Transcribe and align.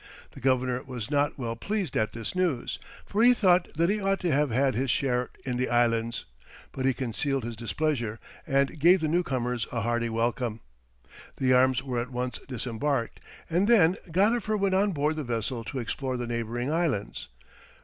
The 0.31 0.39
governor 0.39 0.81
was 0.81 1.11
not 1.11 1.37
well 1.37 1.55
pleased 1.55 1.95
at 1.95 2.11
this 2.11 2.33
news, 2.33 2.79
for 3.05 3.21
he 3.21 3.35
thought 3.35 3.67
that 3.75 3.87
he 3.87 4.01
ought 4.01 4.19
to 4.21 4.31
have 4.31 4.49
had 4.49 4.73
his 4.73 4.89
share 4.89 5.29
in 5.45 5.57
the 5.57 5.69
islands; 5.69 6.25
but 6.71 6.87
he 6.87 6.93
concealed 6.95 7.43
his 7.43 7.55
displeasure, 7.55 8.19
and 8.47 8.79
gave 8.79 9.01
the 9.01 9.07
new 9.07 9.21
comers 9.21 9.67
a 9.71 9.81
hearty 9.81 10.09
welcome. 10.09 10.61
The 11.37 11.53
arms 11.53 11.83
were 11.83 11.99
at 12.01 12.09
once 12.09 12.39
disembarked, 12.47 13.19
and 13.47 13.67
then 13.67 13.95
Gadifer 14.09 14.57
went 14.57 14.73
on 14.73 14.91
board 14.91 15.17
the 15.17 15.23
vessel 15.23 15.63
to 15.65 15.77
explore 15.77 16.17
the 16.17 16.25
neighbouring 16.25 16.73
islands. 16.73 17.27